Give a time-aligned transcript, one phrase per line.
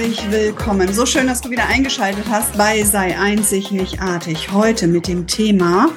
[0.00, 0.90] herzlich willkommen.
[0.94, 4.50] So schön, dass du wieder eingeschaltet hast bei Sei einzigartig.
[4.50, 5.90] Heute mit dem Thema,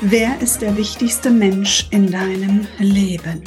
[0.00, 3.42] wer ist der wichtigste Mensch in deinem Leben?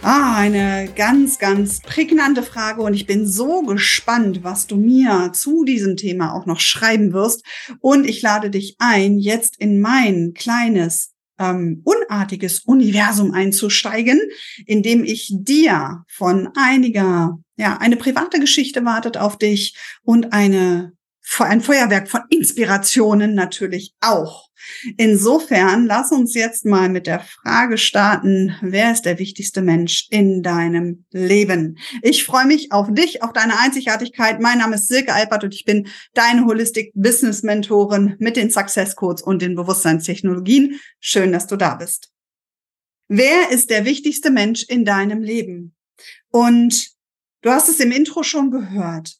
[0.00, 5.64] Ah, eine ganz, ganz prägnante Frage und ich bin so gespannt, was du mir zu
[5.64, 7.44] diesem Thema auch noch schreiben wirst.
[7.80, 14.20] Und ich lade dich ein, jetzt in mein kleines ähm, unartiges Universum einzusteigen,
[14.66, 20.92] indem ich dir von einiger, ja, eine private Geschichte wartet auf dich und eine
[21.40, 24.48] ein Feuerwerk von Inspirationen natürlich auch.
[24.96, 30.42] Insofern lass uns jetzt mal mit der Frage starten, wer ist der wichtigste Mensch in
[30.42, 31.78] deinem Leben?
[32.02, 34.40] Ich freue mich auf dich, auf deine Einzigartigkeit.
[34.40, 38.96] Mein Name ist Silke Alpert und ich bin deine Holistic Business Mentorin mit den Success
[38.96, 40.80] Codes und den Bewusstseinstechnologien.
[40.98, 42.10] Schön, dass du da bist.
[43.08, 45.74] Wer ist der wichtigste Mensch in deinem Leben?
[46.30, 46.90] Und
[47.42, 49.18] du hast es im Intro schon gehört.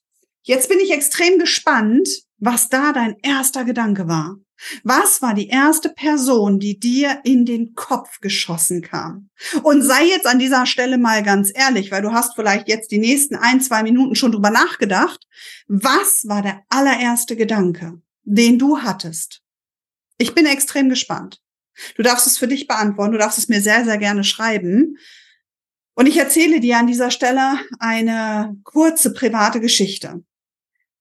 [0.48, 4.36] Jetzt bin ich extrem gespannt, was da dein erster Gedanke war.
[4.82, 9.28] Was war die erste Person, die dir in den Kopf geschossen kam?
[9.62, 12.98] Und sei jetzt an dieser Stelle mal ganz ehrlich, weil du hast vielleicht jetzt die
[12.98, 15.20] nächsten ein, zwei Minuten schon drüber nachgedacht.
[15.66, 19.42] Was war der allererste Gedanke, den du hattest?
[20.16, 21.42] Ich bin extrem gespannt.
[21.94, 23.12] Du darfst es für dich beantworten.
[23.12, 24.96] Du darfst es mir sehr, sehr gerne schreiben.
[25.94, 30.22] Und ich erzähle dir an dieser Stelle eine kurze private Geschichte.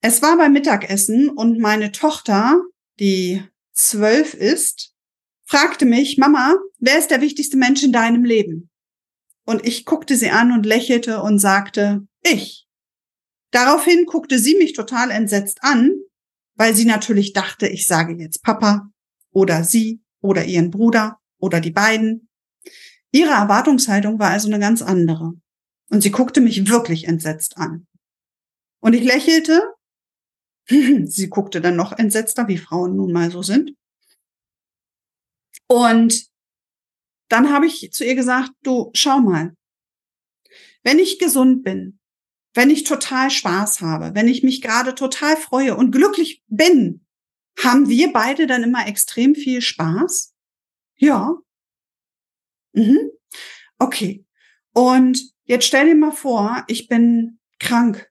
[0.08, 2.62] Es war beim Mittagessen und meine Tochter,
[2.98, 4.94] die zwölf ist,
[5.44, 8.70] fragte mich, Mama, wer ist der wichtigste Mensch in deinem Leben?
[9.46, 12.70] Und ich guckte sie an und lächelte und sagte, ich.
[13.52, 15.92] Daraufhin guckte sie mich total entsetzt an,
[16.56, 18.90] weil sie natürlich dachte, ich sage jetzt Papa
[19.32, 22.30] oder sie oder ihren Bruder oder die beiden.
[23.12, 25.34] Ihre Erwartungshaltung war also eine ganz andere.
[25.90, 27.88] Und sie guckte mich wirklich entsetzt an.
[28.80, 29.74] Und ich lächelte
[31.06, 33.74] Sie guckte dann noch entsetzter, wie Frauen nun mal so sind.
[35.68, 36.28] Und
[37.30, 39.54] dann habe ich zu ihr gesagt, du schau mal,
[40.84, 42.00] wenn ich gesund bin,
[42.54, 47.06] wenn ich total Spaß habe, wenn ich mich gerade total freue und glücklich bin,
[47.60, 50.34] haben wir beide dann immer extrem viel Spaß?
[50.96, 51.38] Ja.
[52.74, 53.12] Mhm.
[53.80, 54.26] Okay.
[54.74, 58.10] Und jetzt stell dir mal vor, ich bin krank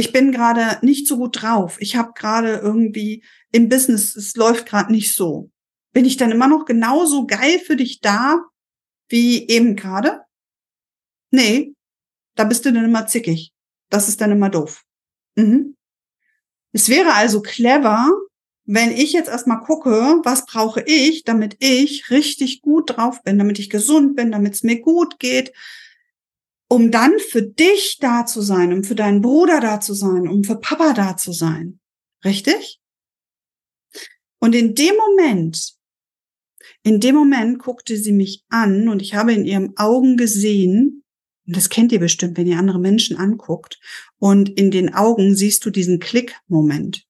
[0.00, 1.76] ich bin gerade nicht so gut drauf.
[1.78, 3.22] Ich habe gerade irgendwie
[3.52, 5.50] im Business, es läuft gerade nicht so.
[5.92, 8.42] Bin ich dann immer noch genauso geil für dich da
[9.08, 10.22] wie eben gerade?
[11.30, 11.74] Nee,
[12.34, 13.52] da bist du dann immer zickig.
[13.90, 14.84] Das ist dann immer doof.
[15.36, 15.76] Mhm.
[16.72, 18.08] Es wäre also clever,
[18.64, 23.58] wenn ich jetzt erstmal gucke, was brauche ich, damit ich richtig gut drauf bin, damit
[23.58, 25.52] ich gesund bin, damit es mir gut geht,
[26.72, 30.44] um dann für dich da zu sein, um für deinen Bruder da zu sein, um
[30.44, 31.80] für Papa da zu sein.
[32.24, 32.80] Richtig?
[34.38, 35.74] Und in dem Moment,
[36.84, 41.02] in dem Moment guckte sie mich an und ich habe in ihren Augen gesehen,
[41.46, 43.80] und das kennt ihr bestimmt, wenn ihr andere Menschen anguckt,
[44.18, 47.04] und in den Augen siehst du diesen Klick-Moment.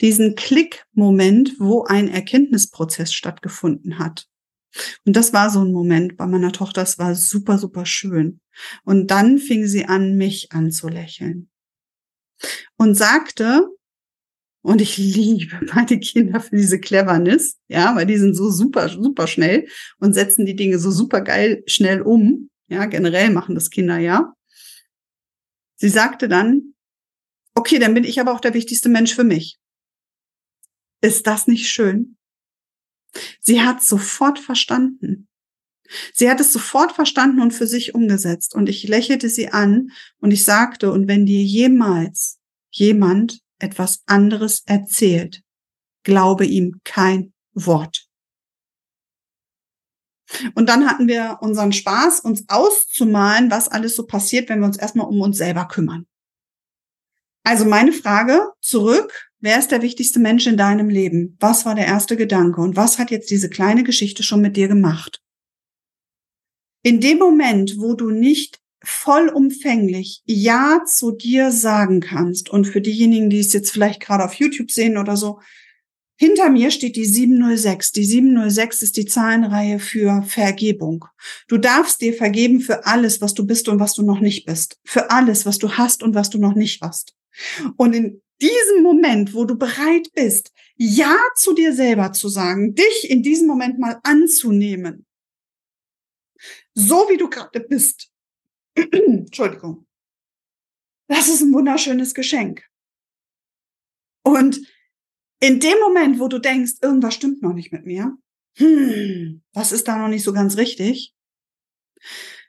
[0.00, 4.29] Diesen Klick-Moment, wo ein Erkenntnisprozess stattgefunden hat.
[5.04, 8.40] Und das war so ein Moment bei meiner Tochter, es war super, super schön.
[8.84, 11.50] Und dann fing sie an, mich anzulächeln.
[12.76, 13.68] Und sagte,
[14.62, 19.26] und ich liebe meine Kinder für diese Cleverness, ja, weil die sind so super, super
[19.26, 22.50] schnell und setzen die Dinge so super geil schnell um.
[22.68, 24.32] Ja, generell machen das Kinder ja.
[25.76, 26.74] Sie sagte dann,
[27.54, 29.58] okay, dann bin ich aber auch der wichtigste Mensch für mich.
[31.00, 32.16] Ist das nicht schön?
[33.40, 35.28] Sie hat sofort verstanden.
[36.14, 38.54] Sie hat es sofort verstanden und für sich umgesetzt.
[38.54, 39.90] Und ich lächelte sie an
[40.20, 42.38] und ich sagte, und wenn dir jemals
[42.70, 45.42] jemand etwas anderes erzählt,
[46.04, 48.06] glaube ihm kein Wort.
[50.54, 54.78] Und dann hatten wir unseren Spaß, uns auszumalen, was alles so passiert, wenn wir uns
[54.78, 56.06] erstmal um uns selber kümmern.
[57.42, 61.36] Also meine Frage zurück, wer ist der wichtigste Mensch in deinem Leben?
[61.40, 64.68] Was war der erste Gedanke und was hat jetzt diese kleine Geschichte schon mit dir
[64.68, 65.22] gemacht?
[66.82, 73.28] In dem Moment, wo du nicht vollumfänglich Ja zu dir sagen kannst und für diejenigen,
[73.28, 75.40] die es jetzt vielleicht gerade auf YouTube sehen oder so,
[76.16, 77.92] hinter mir steht die 706.
[77.92, 81.06] Die 706 ist die Zahlenreihe für Vergebung.
[81.48, 84.78] Du darfst dir vergeben für alles, was du bist und was du noch nicht bist.
[84.84, 87.14] Für alles, was du hast und was du noch nicht hast.
[87.78, 93.10] Und in diesem Moment, wo du bereit bist, Ja zu dir selber zu sagen, dich
[93.10, 95.06] in diesem Moment mal anzunehmen,
[96.74, 98.10] so wie du gerade bist,
[98.74, 99.86] Entschuldigung,
[101.08, 102.64] Das ist ein wunderschönes Geschenk.
[104.22, 104.60] Und
[105.40, 108.16] in dem Moment, wo du denkst, irgendwas stimmt noch nicht mit mir,
[108.56, 111.14] hm, was ist da noch nicht so ganz richtig?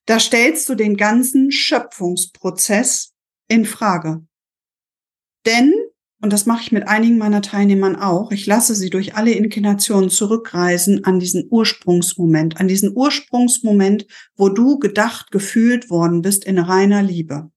[0.05, 3.13] Da stellst du den ganzen Schöpfungsprozess
[3.47, 4.25] in Frage.
[5.45, 5.73] Denn,
[6.21, 10.09] und das mache ich mit einigen meiner Teilnehmern auch, ich lasse sie durch alle Inkarnationen
[10.09, 14.05] zurückreisen an diesen Ursprungsmoment, an diesen Ursprungsmoment,
[14.35, 17.51] wo du gedacht, gefühlt worden bist in reiner Liebe,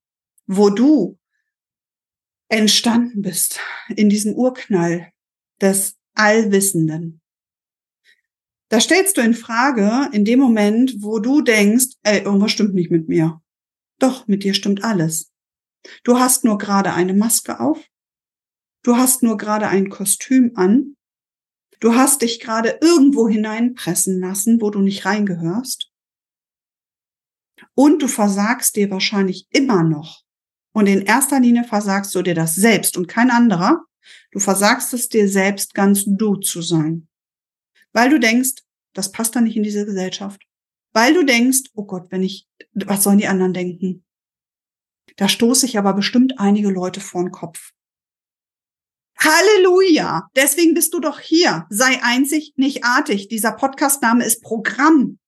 [0.46, 1.18] wo du
[2.48, 3.60] entstanden bist
[3.96, 5.12] in diesem Urknall
[5.60, 7.20] des Allwissenden.
[8.68, 12.90] Da stellst du in Frage in dem Moment, wo du denkst, ey, irgendwas stimmt nicht
[12.90, 13.40] mit mir.
[13.98, 15.33] Doch, mit dir stimmt alles.
[16.02, 17.84] Du hast nur gerade eine Maske auf.
[18.82, 20.96] Du hast nur gerade ein Kostüm an.
[21.80, 25.90] Du hast dich gerade irgendwo hineinpressen lassen, wo du nicht reingehörst.
[27.74, 30.22] Und du versagst dir wahrscheinlich immer noch.
[30.72, 33.84] Und in erster Linie versagst du dir das selbst und kein anderer.
[34.32, 37.08] Du versagst es dir selbst, ganz du zu sein.
[37.92, 40.42] Weil du denkst, das passt da nicht in diese Gesellschaft.
[40.92, 44.04] Weil du denkst, oh Gott, wenn ich, was sollen die anderen denken?
[45.16, 47.70] Da stoße ich aber bestimmt einige Leute vor den Kopf.
[49.18, 50.28] Halleluja!
[50.36, 51.66] Deswegen bist du doch hier.
[51.70, 53.28] Sei einzig, nicht artig.
[53.28, 55.18] Dieser Podcastname ist Programm.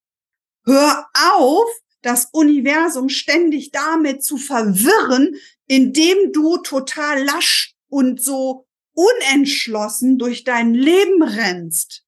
[0.65, 1.69] Hör auf,
[2.03, 5.37] das Universum ständig damit zu verwirren,
[5.67, 12.06] indem du total lasch und so unentschlossen durch dein Leben rennst.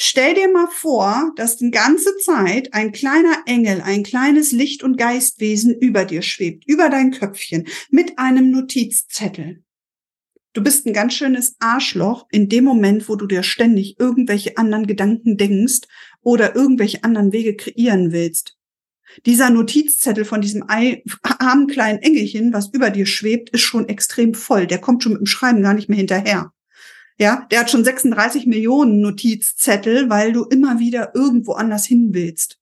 [0.00, 4.96] Stell dir mal vor, dass die ganze Zeit ein kleiner Engel, ein kleines Licht- und
[4.96, 9.64] Geistwesen über dir schwebt, über dein Köpfchen, mit einem Notizzettel.
[10.52, 14.86] Du bist ein ganz schönes Arschloch in dem Moment, wo du dir ständig irgendwelche anderen
[14.86, 15.88] Gedanken denkst
[16.22, 18.56] oder irgendwelche anderen Wege kreieren willst.
[19.26, 24.68] Dieser Notizzettel von diesem armen kleinen Engelchen, was über dir schwebt, ist schon extrem voll.
[24.68, 26.52] Der kommt schon mit dem Schreiben gar nicht mehr hinterher.
[27.20, 32.60] Ja, der hat schon 36 Millionen Notizzettel, weil du immer wieder irgendwo anders hin willst.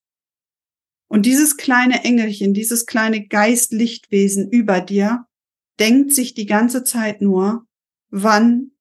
[1.09, 5.27] Und dieses kleine Engelchen, dieses kleine Geistlichtwesen über dir,
[5.79, 7.67] denkt sich die ganze Zeit nur,
[8.09, 8.73] wann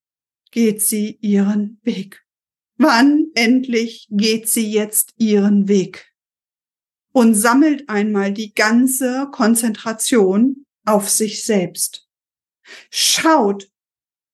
[0.52, 2.26] geht sie ihren Weg?
[2.78, 6.14] Wann endlich geht sie jetzt ihren Weg?
[7.12, 12.08] Und sammelt einmal die ganze Konzentration auf sich selbst.
[12.90, 13.70] Schaut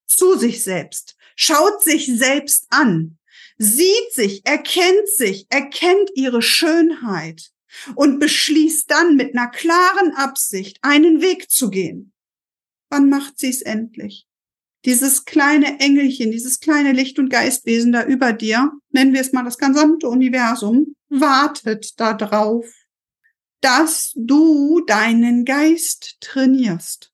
[0.05, 3.17] zu sich selbst schaut sich selbst an,
[3.57, 7.51] sieht sich, erkennt sich, erkennt ihre Schönheit
[7.95, 12.11] und beschließt dann mit einer klaren Absicht einen Weg zu gehen.
[12.89, 14.27] Wann macht sie es endlich?
[14.85, 19.43] Dieses kleine Engelchen, dieses kleine Licht- und Geistwesen da über dir, nennen wir es mal
[19.43, 22.65] das gesamte Universum, wartet darauf,
[23.61, 27.13] dass du deinen Geist trainierst,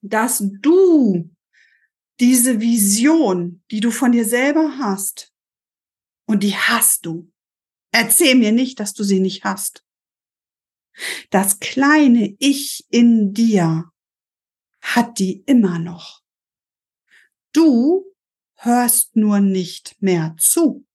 [0.00, 1.28] dass du
[2.20, 5.32] diese Vision, die du von dir selber hast,
[6.26, 7.30] und die hast du.
[7.92, 9.84] Erzähl mir nicht, dass du sie nicht hast.
[11.30, 13.90] Das kleine Ich in dir
[14.80, 16.22] hat die immer noch.
[17.52, 18.04] Du
[18.54, 20.86] hörst nur nicht mehr zu.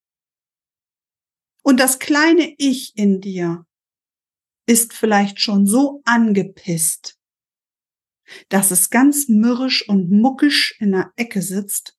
[1.62, 3.66] Und das kleine Ich in dir
[4.66, 7.19] ist vielleicht schon so angepisst,
[8.48, 11.98] dass es ganz mürrisch und muckisch in der Ecke sitzt,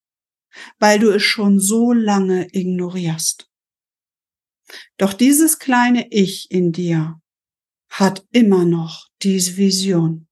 [0.80, 3.50] weil du es schon so lange ignorierst.
[4.98, 7.22] Doch dieses kleine Ich in dir
[7.90, 10.28] hat immer noch diese Vision,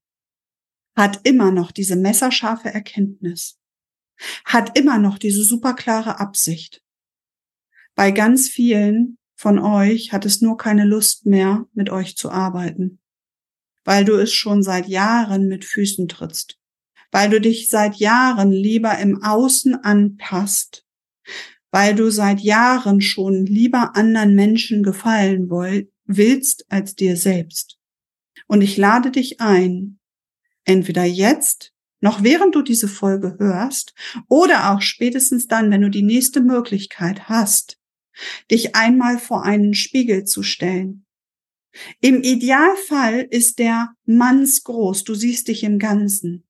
[0.96, 3.60] hat immer noch diese messerscharfe Erkenntnis,
[4.46, 6.82] hat immer noch diese superklare Absicht.
[7.96, 13.00] Bei ganz vielen von euch hat es nur keine Lust mehr, mit euch zu arbeiten
[13.84, 16.58] weil du es schon seit Jahren mit Füßen trittst,
[17.12, 20.86] weil du dich seit Jahren lieber im Außen anpasst,
[21.72, 25.50] weil du seit Jahren schon lieber anderen Menschen gefallen
[26.06, 27.78] willst als dir selbst.
[28.48, 30.00] Und ich lade dich ein,
[30.66, 33.94] entweder jetzt, noch während du diese Folge hörst,
[34.28, 37.78] oder auch spätestens dann, wenn du die nächste Möglichkeit hast,
[38.50, 41.06] dich einmal vor einen Spiegel zu stellen
[42.02, 45.04] im Idealfall ist der mannsgroß.
[45.04, 46.48] Du siehst dich im Ganzen.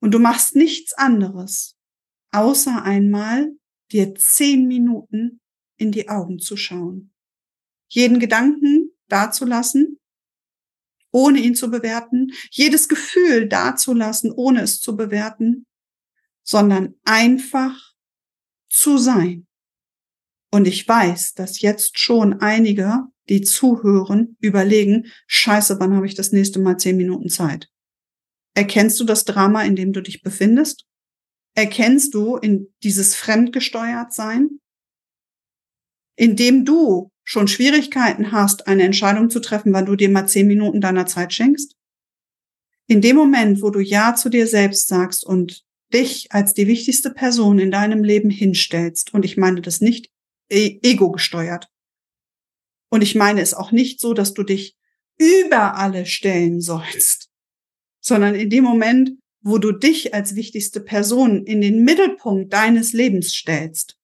[0.00, 1.76] Und du machst nichts anderes,
[2.30, 3.56] außer einmal
[3.90, 5.40] dir zehn Minuten
[5.76, 7.12] in die Augen zu schauen.
[7.88, 10.00] Jeden Gedanken dazulassen,
[11.10, 12.32] ohne ihn zu bewerten.
[12.50, 15.66] Jedes Gefühl dazulassen, ohne es zu bewerten,
[16.42, 17.94] sondern einfach
[18.68, 19.46] zu sein.
[20.50, 26.32] Und ich weiß, dass jetzt schon einige die zuhören, überlegen, scheiße, wann habe ich das
[26.32, 27.68] nächste Mal zehn Minuten Zeit?
[28.54, 30.86] Erkennst du das Drama, in dem du dich befindest?
[31.54, 34.60] Erkennst du in dieses Fremdgesteuertsein?
[36.16, 40.80] Indem du schon Schwierigkeiten hast, eine Entscheidung zu treffen, wann du dir mal zehn Minuten
[40.80, 41.74] deiner Zeit schenkst?
[42.86, 47.10] In dem Moment, wo du Ja zu dir selbst sagst und dich als die wichtigste
[47.10, 50.10] Person in deinem Leben hinstellst, und ich meine das nicht
[50.50, 51.68] e ego gesteuert,
[52.94, 54.76] und ich meine es auch nicht so, dass du dich
[55.18, 57.28] über alle stellen sollst,
[58.00, 63.34] sondern in dem Moment, wo du dich als wichtigste Person in den Mittelpunkt deines Lebens
[63.34, 63.98] stellst.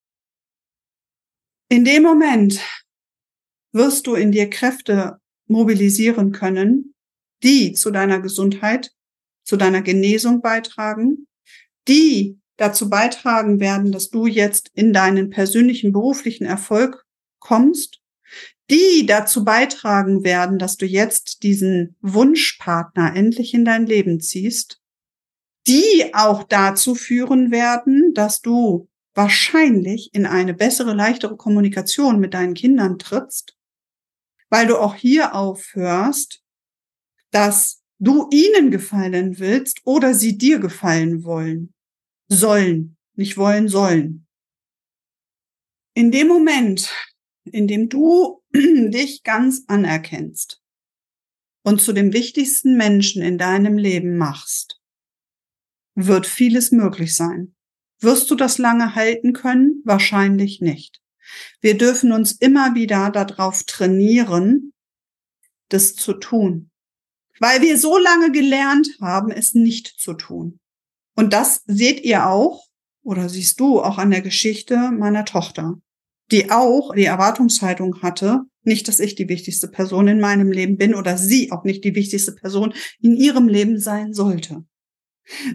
[1.68, 2.60] In dem Moment
[3.70, 6.96] wirst du in dir Kräfte mobilisieren können,
[7.44, 8.90] die zu deiner Gesundheit,
[9.44, 11.28] zu deiner Genesung beitragen,
[11.86, 17.06] die dazu beitragen werden, dass du jetzt in deinen persönlichen beruflichen Erfolg
[17.38, 17.99] kommst,
[18.70, 24.80] die dazu beitragen werden, dass du jetzt diesen Wunschpartner endlich in dein Leben ziehst,
[25.66, 32.54] die auch dazu führen werden, dass du wahrscheinlich in eine bessere, leichtere Kommunikation mit deinen
[32.54, 33.56] Kindern trittst,
[34.48, 36.42] weil du auch hier aufhörst,
[37.32, 41.74] dass du ihnen gefallen willst oder sie dir gefallen wollen.
[42.28, 44.26] Sollen, nicht wollen, sollen.
[45.94, 46.90] In dem Moment,
[47.44, 50.62] in dem du dich ganz anerkennst
[51.62, 54.80] und zu dem wichtigsten Menschen in deinem Leben machst,
[55.94, 57.54] wird vieles möglich sein.
[58.00, 59.82] Wirst du das lange halten können?
[59.84, 61.02] Wahrscheinlich nicht.
[61.60, 64.72] Wir dürfen uns immer wieder darauf trainieren,
[65.68, 66.70] das zu tun
[67.40, 70.60] weil wir so lange gelernt haben, es nicht zu tun.
[71.16, 72.66] Und das seht ihr auch,
[73.02, 75.80] oder siehst du auch an der Geschichte meiner Tochter,
[76.30, 80.94] die auch die Erwartungshaltung hatte, nicht, dass ich die wichtigste Person in meinem Leben bin
[80.94, 84.64] oder sie auch nicht die wichtigste Person in ihrem Leben sein sollte.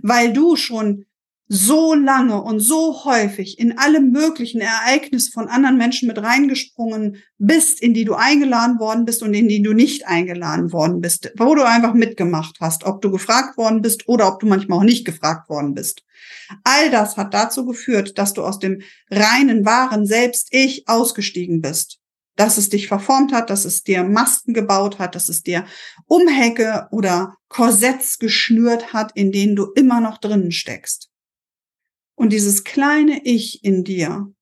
[0.01, 1.05] Weil du schon
[1.47, 7.81] so lange und so häufig in alle möglichen Ereignisse von anderen Menschen mit reingesprungen bist,
[7.81, 11.53] in die du eingeladen worden bist und in die du nicht eingeladen worden bist, wo
[11.53, 15.05] du einfach mitgemacht hast, ob du gefragt worden bist oder ob du manchmal auch nicht
[15.05, 16.03] gefragt worden bist.
[16.63, 21.99] All das hat dazu geführt, dass du aus dem reinen, wahren Selbst-Ich ausgestiegen bist.
[22.37, 25.65] Dass es dich verformt hat, dass es dir Masken gebaut hat, dass es dir
[26.05, 31.09] Umhecke oder Korsetts geschnürt hat, in denen du immer noch drinnen steckst.
[32.15, 34.33] Und dieses kleine Ich in dir,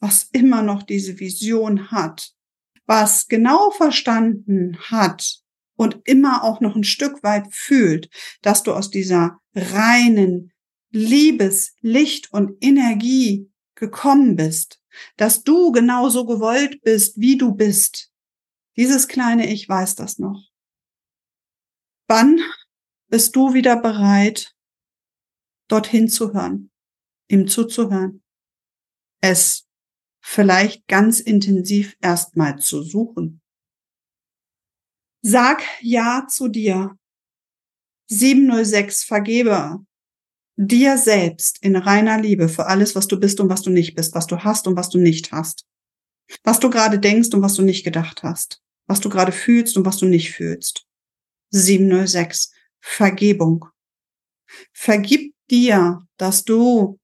[0.00, 2.32] was immer noch diese Vision hat,
[2.86, 5.40] was genau verstanden hat
[5.76, 8.10] und immer auch noch ein Stück weit fühlt,
[8.42, 10.52] dass du aus dieser reinen
[10.90, 14.80] Liebes, Licht und Energie gekommen bist,
[15.16, 18.10] dass du genauso gewollt bist, wie du bist.
[18.76, 20.48] Dieses kleine Ich weiß das noch.
[22.08, 22.40] Wann
[23.08, 24.54] bist du wieder bereit,
[25.68, 26.70] dorthin zu hören?
[27.28, 28.22] Ihm zuzuhören,
[29.20, 29.66] es
[30.20, 33.40] vielleicht ganz intensiv erstmal zu suchen.
[35.22, 36.96] Sag Ja zu dir.
[38.10, 39.84] 706 vergebe
[40.56, 44.14] dir selbst in reiner Liebe für alles, was du bist und was du nicht bist,
[44.14, 45.64] was du hast und was du nicht hast.
[46.42, 48.60] Was du gerade denkst und was du nicht gedacht hast.
[48.86, 50.86] Was du gerade fühlst und was du nicht fühlst.
[51.50, 53.66] 706 Vergebung.
[54.72, 56.98] Vergib dir, dass du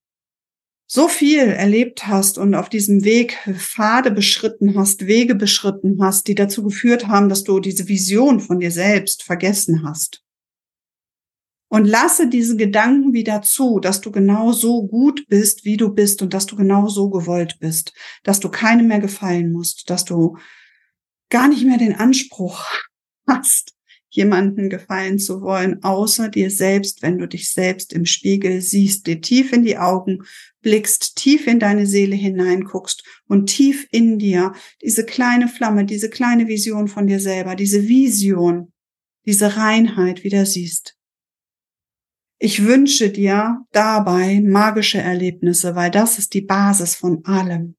[0.86, 6.34] so viel erlebt hast und auf diesem Weg Pfade beschritten hast, Wege beschritten hast, die
[6.34, 10.22] dazu geführt haben, dass du diese Vision von dir selbst vergessen hast.
[11.68, 16.22] Und lasse diese Gedanken wieder zu, dass du genau so gut bist, wie du bist
[16.22, 20.36] und dass du genau so gewollt bist, dass du keinem mehr gefallen musst, dass du
[21.30, 22.64] gar nicht mehr den Anspruch
[23.26, 23.73] hast,
[24.14, 29.20] jemanden gefallen zu wollen, außer dir selbst, wenn du dich selbst im Spiegel siehst, dir
[29.20, 30.22] tief in die Augen
[30.62, 34.52] blickst, tief in deine Seele hineinguckst und tief in dir
[34.82, 38.72] diese kleine Flamme, diese kleine Vision von dir selber, diese Vision,
[39.26, 40.96] diese Reinheit wieder siehst.
[42.38, 47.76] Ich wünsche dir dabei magische Erlebnisse, weil das ist die Basis von allem.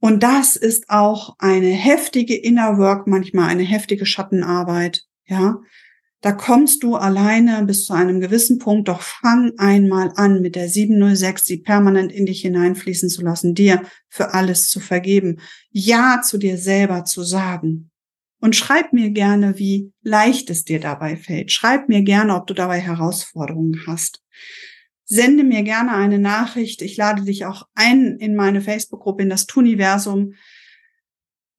[0.00, 5.60] Und das ist auch eine heftige Inner Work, manchmal eine heftige Schattenarbeit ja,
[6.20, 10.68] da kommst du alleine bis zu einem gewissen Punkt, doch fang einmal an, mit der
[10.68, 16.36] 706 sie permanent in dich hineinfließen zu lassen, dir für alles zu vergeben, Ja zu
[16.36, 17.90] dir selber zu sagen.
[18.42, 21.52] Und schreib mir gerne, wie leicht es dir dabei fällt.
[21.52, 24.22] Schreib mir gerne, ob du dabei Herausforderungen hast.
[25.04, 26.82] Sende mir gerne eine Nachricht.
[26.82, 30.34] Ich lade dich auch ein in meine Facebook-Gruppe, in das Tuniversum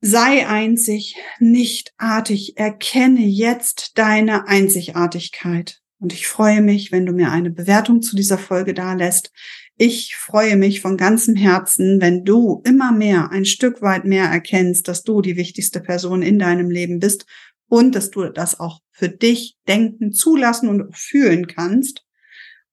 [0.04, 2.58] Sei einzig, nicht artig.
[2.58, 5.80] Erkenne jetzt deine Einzigartigkeit.
[6.00, 9.32] Und ich freue mich, wenn du mir eine Bewertung zu dieser Folge da lässt.
[9.78, 14.88] Ich freue mich von ganzem Herzen, wenn du immer mehr, ein Stück weit mehr erkennst,
[14.88, 17.28] dass du die wichtigste Person in deinem Leben bist
[17.68, 22.04] und dass du das auch für dich denken, zulassen und fühlen kannst.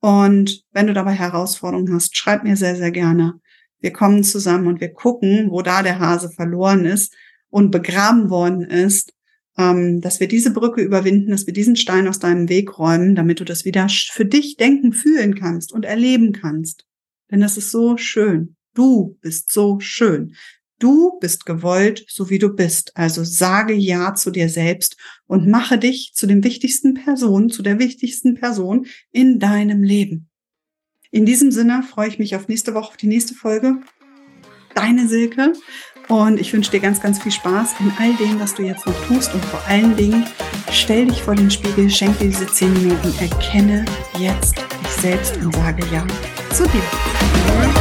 [0.00, 3.38] Und wenn du dabei Herausforderungen hast, schreib mir sehr, sehr gerne.
[3.80, 7.14] Wir kommen zusammen und wir gucken, wo da der Hase verloren ist
[7.50, 9.12] und begraben worden ist,
[9.56, 13.40] ähm, dass wir diese Brücke überwinden, dass wir diesen Stein aus deinem Weg räumen, damit
[13.40, 16.84] du das wieder für dich denken, fühlen kannst und erleben kannst.
[17.30, 18.56] Denn das ist so schön.
[18.74, 20.34] Du bist so schön.
[20.78, 22.96] Du bist gewollt, so wie du bist.
[22.96, 27.80] Also sage Ja zu dir selbst und mache dich zu dem wichtigsten Person, zu der
[27.80, 30.28] wichtigsten Person in deinem Leben.
[31.10, 33.78] In diesem Sinne freue ich mich auf nächste Woche, auf die nächste Folge.
[34.74, 35.54] Deine Silke.
[36.08, 39.06] Und ich wünsche dir ganz, ganz viel Spaß in all dem, was du jetzt noch
[39.06, 39.32] tust.
[39.32, 40.26] Und vor allen Dingen,
[40.70, 43.84] stell dich vor den Spiegel, schenk dir diese zehn Minuten, erkenne
[44.18, 46.06] jetzt dich selbst und sage Ja
[46.54, 47.77] zu dir.